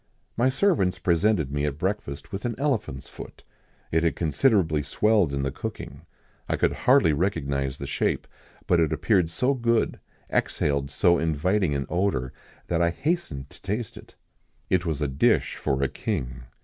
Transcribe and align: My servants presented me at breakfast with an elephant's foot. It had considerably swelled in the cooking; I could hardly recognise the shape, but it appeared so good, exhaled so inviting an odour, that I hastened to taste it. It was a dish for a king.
My 0.35 0.49
servants 0.49 0.97
presented 0.97 1.51
me 1.51 1.63
at 1.65 1.77
breakfast 1.77 2.31
with 2.31 2.43
an 2.43 2.55
elephant's 2.57 3.07
foot. 3.07 3.43
It 3.91 4.01
had 4.03 4.15
considerably 4.15 4.81
swelled 4.81 5.31
in 5.31 5.43
the 5.43 5.51
cooking; 5.51 6.07
I 6.49 6.55
could 6.57 6.71
hardly 6.73 7.13
recognise 7.13 7.77
the 7.77 7.85
shape, 7.85 8.25
but 8.65 8.79
it 8.79 8.91
appeared 8.91 9.29
so 9.29 9.53
good, 9.53 9.99
exhaled 10.27 10.89
so 10.89 11.19
inviting 11.19 11.75
an 11.75 11.85
odour, 11.87 12.33
that 12.65 12.81
I 12.81 12.89
hastened 12.89 13.51
to 13.51 13.61
taste 13.61 13.95
it. 13.95 14.15
It 14.71 14.87
was 14.87 15.03
a 15.03 15.07
dish 15.07 15.55
for 15.57 15.83
a 15.83 15.87
king. 15.87 16.45